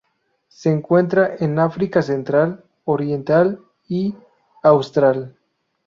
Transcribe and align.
Se 0.47 0.71
encuentran 0.71 1.33
en 1.41 1.59
África 1.59 2.01
central, 2.01 2.63
oriental 2.85 3.59
y 3.87 4.15
austral. 4.63 5.35